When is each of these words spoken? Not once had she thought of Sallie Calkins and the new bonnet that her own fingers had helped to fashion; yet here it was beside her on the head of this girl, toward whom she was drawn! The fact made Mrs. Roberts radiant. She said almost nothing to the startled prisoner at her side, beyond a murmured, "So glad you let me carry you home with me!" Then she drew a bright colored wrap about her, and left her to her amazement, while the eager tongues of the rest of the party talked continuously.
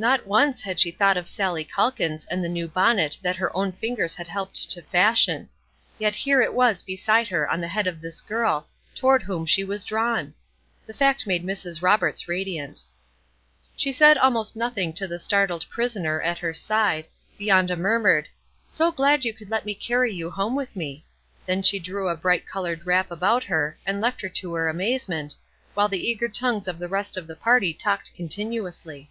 Not 0.00 0.28
once 0.28 0.62
had 0.62 0.78
she 0.78 0.92
thought 0.92 1.16
of 1.16 1.26
Sallie 1.26 1.64
Calkins 1.64 2.24
and 2.26 2.44
the 2.44 2.48
new 2.48 2.68
bonnet 2.68 3.18
that 3.22 3.34
her 3.34 3.50
own 3.56 3.72
fingers 3.72 4.14
had 4.14 4.28
helped 4.28 4.70
to 4.70 4.80
fashion; 4.80 5.48
yet 5.98 6.14
here 6.14 6.40
it 6.40 6.54
was 6.54 6.84
beside 6.84 7.26
her 7.26 7.50
on 7.50 7.60
the 7.60 7.66
head 7.66 7.88
of 7.88 8.00
this 8.00 8.20
girl, 8.20 8.68
toward 8.94 9.24
whom 9.24 9.44
she 9.44 9.64
was 9.64 9.82
drawn! 9.82 10.34
The 10.86 10.94
fact 10.94 11.26
made 11.26 11.44
Mrs. 11.44 11.82
Roberts 11.82 12.28
radiant. 12.28 12.84
She 13.76 13.90
said 13.90 14.16
almost 14.16 14.54
nothing 14.54 14.92
to 14.92 15.08
the 15.08 15.18
startled 15.18 15.68
prisoner 15.68 16.20
at 16.22 16.38
her 16.38 16.54
side, 16.54 17.08
beyond 17.36 17.68
a 17.72 17.76
murmured, 17.76 18.28
"So 18.64 18.92
glad 18.92 19.24
you 19.24 19.34
let 19.48 19.64
me 19.66 19.74
carry 19.74 20.14
you 20.14 20.30
home 20.30 20.54
with 20.54 20.76
me!" 20.76 21.04
Then 21.44 21.60
she 21.60 21.80
drew 21.80 22.08
a 22.08 22.14
bright 22.16 22.46
colored 22.46 22.86
wrap 22.86 23.10
about 23.10 23.42
her, 23.42 23.76
and 23.84 24.00
left 24.00 24.20
her 24.20 24.28
to 24.28 24.54
her 24.54 24.68
amazement, 24.68 25.34
while 25.74 25.88
the 25.88 26.08
eager 26.08 26.28
tongues 26.28 26.68
of 26.68 26.78
the 26.78 26.86
rest 26.86 27.16
of 27.16 27.26
the 27.26 27.34
party 27.34 27.74
talked 27.74 28.14
continuously. 28.14 29.10